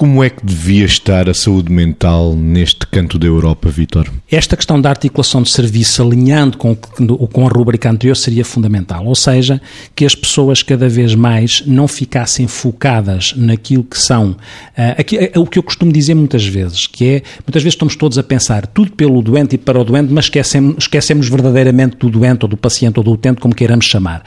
Como 0.00 0.24
é 0.24 0.30
que 0.30 0.46
devia 0.46 0.86
estar 0.86 1.28
a 1.28 1.34
saúde 1.34 1.70
mental 1.70 2.34
neste 2.34 2.86
canto 2.86 3.18
da 3.18 3.26
Europa, 3.26 3.68
Vitor? 3.68 4.10
Esta 4.30 4.56
questão 4.56 4.80
da 4.80 4.88
articulação 4.88 5.42
de 5.42 5.50
serviço 5.50 6.02
alinhando 6.02 6.56
com, 6.56 6.74
com 6.74 7.46
a 7.46 7.50
rubrica 7.50 7.90
anterior 7.90 8.16
seria 8.16 8.42
fundamental, 8.42 9.04
ou 9.04 9.14
seja, 9.14 9.60
que 9.94 10.06
as 10.06 10.14
pessoas 10.14 10.62
cada 10.62 10.88
vez 10.88 11.14
mais 11.14 11.62
não 11.66 11.86
ficassem 11.86 12.48
focadas 12.48 13.34
naquilo 13.36 13.84
que 13.84 13.98
são, 13.98 14.30
uh, 14.30 14.36
aqui, 14.96 15.18
uh, 15.18 15.40
o 15.42 15.46
que 15.46 15.58
eu 15.58 15.62
costumo 15.62 15.92
dizer 15.92 16.14
muitas 16.14 16.46
vezes, 16.46 16.86
que 16.86 17.04
é, 17.04 17.22
muitas 17.46 17.62
vezes 17.62 17.74
estamos 17.74 17.94
todos 17.94 18.16
a 18.16 18.22
pensar 18.22 18.66
tudo 18.68 18.92
pelo 18.92 19.20
doente 19.20 19.56
e 19.56 19.58
para 19.58 19.78
o 19.78 19.84
doente, 19.84 20.10
mas 20.10 20.24
esquecemos, 20.24 20.76
esquecemos 20.78 21.28
verdadeiramente 21.28 21.98
do 21.98 22.08
doente 22.08 22.44
ou 22.44 22.48
do 22.48 22.56
paciente 22.56 22.96
ou 22.96 23.04
do 23.04 23.12
utente, 23.12 23.38
como 23.38 23.54
queiramos 23.54 23.84
chamar. 23.84 24.22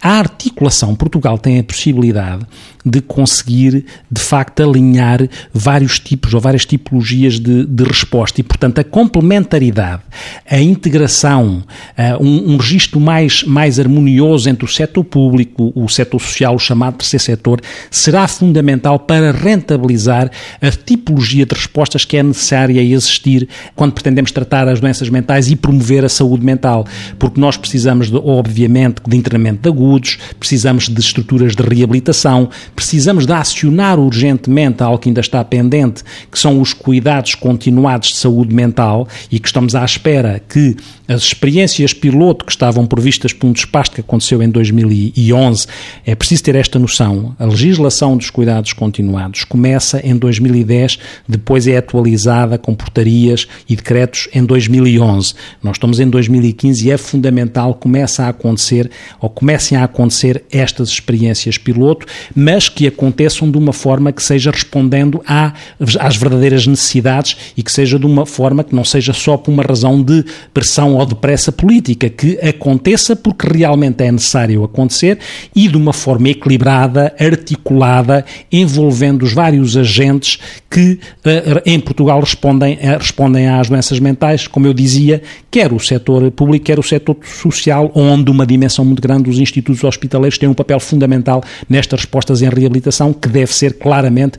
A 0.00 0.12
articulação, 0.12 0.96
Portugal 0.96 1.36
tem 1.36 1.58
a 1.58 1.62
possibilidade 1.62 2.46
de 2.82 3.02
conseguir, 3.02 3.84
de 4.10 4.20
facto, 4.20 4.62
alinhar 4.62 5.17
vários 5.52 5.98
tipos 5.98 6.34
ou 6.34 6.40
várias 6.40 6.66
tipologias 6.66 7.38
de, 7.38 7.64
de 7.64 7.84
resposta. 7.84 8.40
E, 8.40 8.44
portanto, 8.44 8.78
a 8.78 8.84
complementaridade, 8.84 10.02
a 10.48 10.60
integração, 10.60 11.64
uh, 11.96 12.22
um, 12.22 12.54
um 12.54 12.56
registro 12.56 13.00
mais, 13.00 13.42
mais 13.44 13.80
harmonioso 13.80 14.48
entre 14.48 14.64
o 14.64 14.68
setor 14.68 15.04
público, 15.04 15.72
o 15.74 15.88
setor 15.88 16.20
social, 16.20 16.54
o 16.54 16.58
chamado 16.58 16.96
terceiro 16.96 17.24
setor, 17.24 17.60
será 17.90 18.26
fundamental 18.28 18.98
para 18.98 19.32
rentabilizar 19.32 20.30
a 20.60 20.70
tipologia 20.70 21.46
de 21.46 21.54
respostas 21.54 22.04
que 22.04 22.16
é 22.16 22.22
necessária 22.22 22.80
existir 22.82 23.48
quando 23.74 23.92
pretendemos 23.92 24.30
tratar 24.30 24.68
as 24.68 24.80
doenças 24.80 25.08
mentais 25.08 25.50
e 25.50 25.56
promover 25.56 26.04
a 26.04 26.08
saúde 26.08 26.44
mental, 26.44 26.86
porque 27.18 27.40
nós 27.40 27.56
precisamos, 27.56 28.10
de, 28.10 28.16
obviamente, 28.16 29.00
de 29.06 29.16
internamento 29.16 29.62
de 29.62 29.68
agudos, 29.68 30.18
precisamos 30.38 30.88
de 30.88 31.00
estruturas 31.00 31.54
de 31.54 31.62
reabilitação, 31.62 32.48
precisamos 32.74 33.26
de 33.26 33.32
acionar 33.32 33.98
urgentemente 33.98 34.82
algo 34.82 34.98
ainda 35.08 35.20
está 35.20 35.42
pendente, 35.44 36.02
que 36.30 36.38
são 36.38 36.60
os 36.60 36.72
cuidados 36.72 37.34
continuados 37.34 38.10
de 38.10 38.16
saúde 38.16 38.54
mental 38.54 39.08
e 39.30 39.38
que 39.38 39.48
estamos 39.48 39.74
à 39.74 39.84
espera 39.84 40.40
que 40.48 40.76
as 41.08 41.22
experiências 41.22 41.94
piloto 41.94 42.44
que 42.44 42.52
estavam 42.52 42.86
previstas 42.86 43.32
por 43.32 43.46
um 43.46 43.52
despacho 43.52 43.92
que 43.92 44.02
aconteceu 44.02 44.42
em 44.42 44.50
2011, 44.50 45.66
é 46.04 46.14
preciso 46.14 46.44
ter 46.44 46.54
esta 46.54 46.78
noção. 46.78 47.34
A 47.38 47.46
legislação 47.46 48.16
dos 48.16 48.28
cuidados 48.28 48.74
continuados 48.74 49.44
começa 49.44 50.06
em 50.06 50.14
2010, 50.14 50.98
depois 51.26 51.66
é 51.66 51.78
atualizada 51.78 52.58
com 52.58 52.74
portarias 52.74 53.48
e 53.66 53.74
decretos 53.74 54.28
em 54.34 54.44
2011. 54.44 55.34
Nós 55.62 55.76
estamos 55.76 55.98
em 55.98 56.08
2015 56.08 56.86
e 56.86 56.90
é 56.90 56.98
fundamental 56.98 57.74
comece 57.74 58.20
a 58.20 58.28
acontecer 58.28 58.90
ou 59.18 59.30
comecem 59.30 59.78
a 59.78 59.84
acontecer 59.84 60.44
estas 60.52 60.90
experiências 60.90 61.56
piloto, 61.56 62.06
mas 62.34 62.68
que 62.68 62.86
aconteçam 62.86 63.50
de 63.50 63.56
uma 63.56 63.72
forma 63.72 64.12
que 64.12 64.22
seja 64.22 64.50
respondendo 64.98 65.22
à, 65.26 65.52
às 66.00 66.16
verdadeiras 66.16 66.66
necessidades 66.66 67.36
e 67.56 67.62
que 67.62 67.70
seja 67.70 67.98
de 67.98 68.06
uma 68.06 68.26
forma 68.26 68.64
que 68.64 68.74
não 68.74 68.84
seja 68.84 69.12
só 69.12 69.36
por 69.36 69.52
uma 69.52 69.62
razão 69.62 70.02
de 70.02 70.24
pressão 70.52 70.94
ou 70.94 71.06
depressa 71.06 71.52
política, 71.52 72.08
que 72.08 72.38
aconteça 72.40 73.14
porque 73.14 73.46
realmente 73.46 74.02
é 74.02 74.10
necessário 74.10 74.64
acontecer 74.64 75.18
e 75.54 75.68
de 75.68 75.76
uma 75.76 75.92
forma 75.92 76.28
equilibrada, 76.28 77.14
articulada, 77.18 78.24
envolvendo 78.50 79.24
os 79.24 79.32
vários 79.32 79.76
agentes 79.76 80.38
que 80.70 80.92
uh, 80.92 81.62
em 81.64 81.80
Portugal 81.80 82.20
respondem, 82.20 82.74
uh, 82.74 82.98
respondem 82.98 83.48
às 83.48 83.68
doenças 83.68 83.98
mentais, 84.00 84.46
como 84.46 84.66
eu 84.66 84.74
dizia, 84.74 85.22
quer 85.50 85.72
o 85.72 85.78
setor 85.78 86.30
público, 86.30 86.66
quer 86.66 86.78
o 86.78 86.82
setor 86.82 87.16
social, 87.22 87.90
onde 87.94 88.30
uma 88.30 88.46
dimensão 88.46 88.84
muito 88.84 89.00
grande 89.00 89.24
dos 89.24 89.38
institutos 89.38 89.82
hospitaleiros 89.84 90.38
têm 90.38 90.48
um 90.48 90.54
papel 90.54 90.80
fundamental 90.80 91.42
nestas 91.68 92.00
respostas 92.00 92.42
em 92.42 92.48
reabilitação 92.48 93.12
que 93.12 93.28
deve 93.28 93.52
ser 93.54 93.74
claramente 93.74 94.38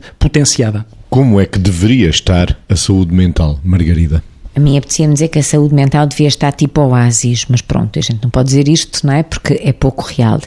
Como 1.08 1.40
é 1.40 1.46
que 1.46 1.58
deveria 1.58 2.08
estar 2.08 2.56
a 2.68 2.76
saúde 2.76 3.12
mental, 3.14 3.58
Margarida? 3.64 4.22
A 4.54 4.60
mim 4.60 4.76
apetecia-me 4.76 5.14
dizer 5.14 5.28
que 5.28 5.38
a 5.38 5.42
saúde 5.42 5.74
mental 5.74 6.06
devia 6.06 6.28
estar 6.28 6.52
tipo 6.52 6.80
oásis, 6.80 7.46
mas 7.48 7.60
pronto, 7.60 7.98
a 7.98 8.02
gente 8.02 8.22
não 8.22 8.30
pode 8.30 8.48
dizer 8.48 8.68
isto, 8.68 9.06
não 9.06 9.14
é? 9.14 9.22
Porque 9.22 9.60
é 9.62 9.72
pouco 9.72 10.04
real. 10.04 10.40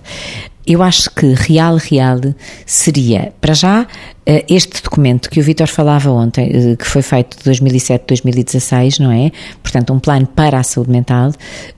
Eu 0.66 0.82
acho 0.82 1.10
que 1.10 1.34
real, 1.34 1.76
real 1.76 2.20
seria, 2.66 3.34
para 3.42 3.54
já, 3.54 3.86
este 4.26 4.82
documento 4.82 5.30
que 5.30 5.40
o 5.40 5.44
Vitor 5.44 5.68
falava 5.68 6.10
ontem, 6.10 6.50
eh, 6.54 6.76
que 6.78 6.88
foi 6.88 7.02
feito 7.02 7.38
de 7.38 7.52
2007-2016, 7.52 9.00
não 9.00 9.12
é? 9.12 9.32
Portanto, 9.62 9.92
um 9.92 10.00
plano 10.00 10.26
para 10.26 10.60
a 10.60 10.64
saúde 10.64 10.90
mental, 10.92 11.32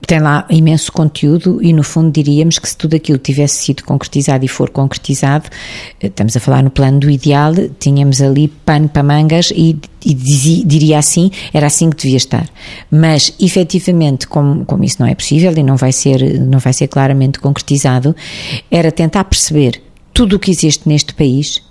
tem 0.05 0.19
lá 0.19 0.45
imenso 0.49 0.91
conteúdo 0.91 1.59
e, 1.61 1.73
no 1.73 1.81
fundo, 1.83 2.11
diríamos 2.11 2.59
que 2.59 2.69
se 2.69 2.77
tudo 2.77 2.95
aquilo 2.95 3.17
tivesse 3.17 3.63
sido 3.63 3.83
concretizado 3.83 4.45
e 4.45 4.47
for 4.47 4.69
concretizado, 4.69 5.49
eh, 5.99 6.07
estamos 6.07 6.37
a 6.37 6.39
falar 6.39 6.61
no 6.61 6.69
plano 6.69 6.99
do 6.99 7.09
ideal, 7.09 7.53
tínhamos 7.79 8.21
ali 8.21 8.47
pano 8.47 8.87
para 8.89 9.01
mangas 9.01 9.51
e, 9.51 9.75
e 10.05 10.13
dizia, 10.13 10.63
diria 10.65 10.99
assim, 10.99 11.31
era 11.51 11.65
assim 11.65 11.89
que 11.89 11.97
devia 11.97 12.17
estar. 12.17 12.47
Mas, 12.91 13.33
efetivamente, 13.41 14.27
como, 14.27 14.63
como 14.65 14.83
isso 14.83 14.97
não 14.99 15.07
é 15.07 15.15
possível 15.15 15.51
e 15.57 15.63
não 15.63 15.77
vai 15.77 15.91
ser, 15.91 16.39
não 16.39 16.59
vai 16.59 16.73
ser 16.73 16.87
claramente 16.87 17.39
concretizado, 17.39 18.15
era 18.69 18.91
tentar 18.91 19.23
perceber 19.23 19.81
tudo 20.13 20.35
o 20.35 20.39
que 20.39 20.51
existe 20.51 20.87
neste 20.87 21.13
país 21.13 21.61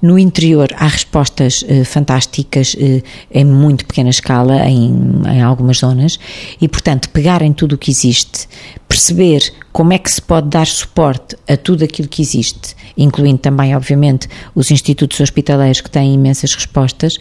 no 0.00 0.18
interior 0.18 0.68
há 0.76 0.86
respostas 0.86 1.62
uh, 1.62 1.84
fantásticas 1.84 2.74
uh, 2.74 3.02
em 3.30 3.44
muito 3.44 3.84
pequena 3.84 4.10
escala, 4.10 4.68
em, 4.68 4.92
em, 5.26 5.42
algumas 5.42 5.78
zonas, 5.78 6.18
e 6.60 6.68
portanto 6.68 7.08
pegarem 7.10 7.52
tudo 7.52 7.74
o 7.74 7.78
que 7.78 7.90
existe, 7.90 8.48
perceber 8.88 9.52
como 9.72 9.92
é 9.92 9.98
que 9.98 10.10
se 10.10 10.20
pode 10.20 10.48
dar 10.48 10.66
suporte 10.66 11.36
a 11.48 11.56
tudo 11.56 11.84
aquilo 11.84 12.08
que 12.08 12.22
existe, 12.22 12.74
incluindo 12.96 13.38
também, 13.38 13.74
obviamente, 13.76 14.28
os 14.54 14.70
institutos 14.70 15.20
hospitaleiros 15.20 15.80
que 15.80 15.90
têm 15.90 16.14
imensas 16.14 16.54
respostas, 16.54 17.14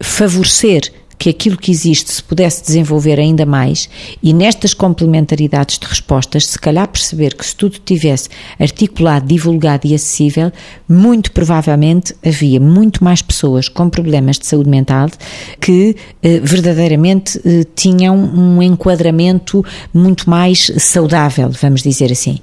favorecer 0.00 0.92
que 1.18 1.30
aquilo 1.30 1.56
que 1.56 1.70
existe 1.70 2.12
se 2.12 2.22
pudesse 2.22 2.62
desenvolver 2.62 3.18
ainda 3.18 3.46
mais 3.46 3.88
e 4.22 4.32
nestas 4.32 4.74
complementaridades 4.74 5.78
de 5.78 5.86
respostas, 5.86 6.46
se 6.46 6.58
calhar 6.58 6.86
perceber 6.88 7.34
que 7.34 7.46
se 7.46 7.54
tudo 7.54 7.78
tivesse 7.78 8.28
articulado, 8.58 9.26
divulgado 9.26 9.86
e 9.86 9.94
acessível, 9.94 10.52
muito 10.88 11.32
provavelmente 11.32 12.14
havia 12.24 12.60
muito 12.60 13.02
mais 13.02 13.22
pessoas 13.22 13.68
com 13.68 13.88
problemas 13.88 14.38
de 14.38 14.46
saúde 14.46 14.68
mental 14.68 15.08
que 15.60 15.96
eh, 16.22 16.40
verdadeiramente 16.40 17.40
eh, 17.44 17.64
tinham 17.74 18.16
um 18.16 18.62
enquadramento 18.62 19.64
muito 19.92 20.28
mais 20.28 20.70
saudável, 20.78 21.50
vamos 21.50 21.82
dizer 21.82 22.12
assim. 22.12 22.38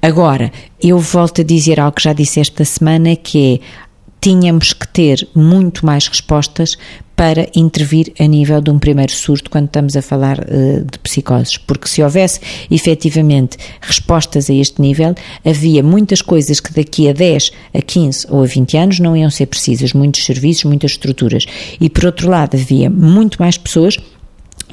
Agora, 0.00 0.52
eu 0.80 0.98
volto 0.98 1.40
a 1.40 1.44
dizer 1.44 1.78
algo 1.78 1.96
que 1.96 2.02
já 2.02 2.12
disse 2.12 2.40
esta 2.40 2.64
semana, 2.64 3.14
que 3.16 3.54
é 3.54 3.82
tínhamos 4.22 4.72
que 4.72 4.86
ter 4.86 5.28
muito 5.34 5.84
mais 5.84 6.06
respostas 6.06 6.78
para 7.22 7.48
intervir 7.54 8.12
a 8.18 8.26
nível 8.26 8.60
de 8.60 8.68
um 8.68 8.80
primeiro 8.80 9.12
surto 9.12 9.48
quando 9.48 9.66
estamos 9.66 9.96
a 9.96 10.02
falar 10.02 10.40
uh, 10.40 10.84
de 10.84 10.98
psicoses, 10.98 11.56
porque 11.56 11.86
se 11.86 12.02
houvesse 12.02 12.40
efetivamente 12.68 13.56
respostas 13.80 14.50
a 14.50 14.52
este 14.52 14.82
nível, 14.82 15.14
havia 15.44 15.84
muitas 15.84 16.20
coisas 16.20 16.58
que 16.58 16.72
daqui 16.72 17.08
a 17.08 17.12
10, 17.12 17.52
a 17.74 17.80
15 17.80 18.26
ou 18.28 18.42
a 18.42 18.46
20 18.46 18.76
anos 18.76 18.98
não 18.98 19.16
iam 19.16 19.30
ser 19.30 19.46
precisas, 19.46 19.92
muitos 19.92 20.24
serviços, 20.24 20.64
muitas 20.64 20.90
estruturas. 20.90 21.44
E 21.80 21.88
por 21.88 22.06
outro 22.06 22.28
lado, 22.28 22.56
havia 22.56 22.90
muito 22.90 23.40
mais 23.40 23.56
pessoas 23.56 23.96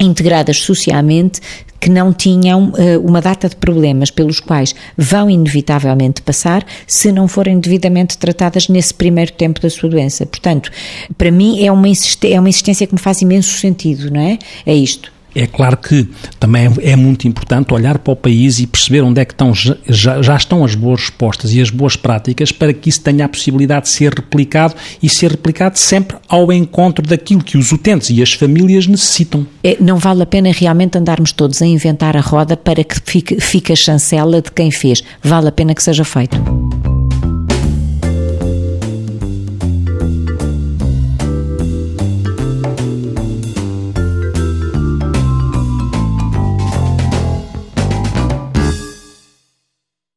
integradas 0.00 0.58
socialmente 0.58 1.40
que 1.78 1.88
não 1.88 2.12
tinham 2.12 2.70
uh, 2.70 3.00
uma 3.02 3.20
data 3.20 3.48
de 3.48 3.56
problemas 3.56 4.10
pelos 4.10 4.38
quais 4.38 4.74
vão 4.96 5.30
inevitavelmente 5.30 6.20
passar 6.20 6.64
se 6.86 7.10
não 7.10 7.26
forem 7.26 7.58
devidamente 7.58 8.18
tratadas 8.18 8.68
nesse 8.68 8.92
primeiro 8.92 9.32
tempo 9.32 9.60
da 9.60 9.70
sua 9.70 9.88
doença. 9.88 10.26
Portanto, 10.26 10.70
para 11.16 11.30
mim 11.30 11.64
é 11.64 11.72
uma, 11.72 11.86
é 12.24 12.38
uma 12.38 12.48
insistência 12.48 12.86
que 12.86 12.94
me 12.94 13.00
faz 13.00 13.22
imenso 13.22 13.56
sentido, 13.58 14.10
não 14.10 14.20
é? 14.20 14.38
É 14.66 14.74
isto. 14.74 15.10
É 15.34 15.46
claro 15.46 15.76
que 15.76 16.08
também 16.38 16.68
é 16.82 16.96
muito 16.96 17.26
importante 17.28 17.72
olhar 17.72 17.98
para 17.98 18.12
o 18.12 18.16
país 18.16 18.58
e 18.58 18.66
perceber 18.66 19.02
onde 19.02 19.20
é 19.20 19.24
que 19.24 19.32
estão, 19.32 19.54
já, 19.54 20.22
já, 20.22 20.36
estão 20.36 20.64
as 20.64 20.74
boas 20.74 21.00
respostas 21.00 21.54
e 21.54 21.60
as 21.60 21.70
boas 21.70 21.96
práticas 21.96 22.52
para 22.52 22.72
que 22.72 22.88
isso 22.88 23.00
tenha 23.00 23.24
a 23.24 23.28
possibilidade 23.28 23.86
de 23.86 23.90
ser 23.90 24.12
replicado 24.12 24.74
e 25.02 25.08
ser 25.08 25.30
replicado 25.30 25.78
sempre 25.78 26.16
ao 26.28 26.52
encontro 26.52 27.06
daquilo 27.06 27.42
que 27.42 27.56
os 27.56 27.70
utentes 27.72 28.10
e 28.10 28.22
as 28.22 28.32
famílias 28.32 28.86
necessitam. 28.86 29.46
É, 29.62 29.76
não 29.80 29.98
vale 29.98 30.22
a 30.22 30.26
pena 30.26 30.50
realmente 30.52 30.98
andarmos 30.98 31.32
todos 31.32 31.62
a 31.62 31.66
inventar 31.66 32.16
a 32.16 32.20
roda 32.20 32.56
para 32.56 32.82
que 32.82 33.00
fique, 33.04 33.40
fique 33.40 33.72
a 33.72 33.76
chancela 33.76 34.42
de 34.42 34.50
quem 34.50 34.70
fez. 34.70 35.02
Vale 35.22 35.48
a 35.48 35.52
pena 35.52 35.74
que 35.74 35.82
seja 35.82 36.04
feito. 36.04 36.40